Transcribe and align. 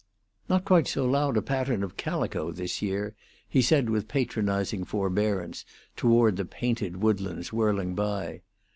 "Not 0.49 0.65
quite 0.65 0.87
so 0.87 1.05
loud 1.05 1.37
a 1.37 1.43
pattern 1.43 1.83
of 1.83 1.95
calico 1.95 2.51
this 2.51 2.81
year," 2.81 3.13
he 3.47 3.61
said, 3.61 3.87
with 3.87 4.07
patronizing 4.07 4.83
forbearance 4.83 5.63
toward 5.95 6.37
the 6.37 6.43
painted 6.45 6.97
woodlands 7.03 7.53
whirling 7.53 7.93
by. 7.93 8.41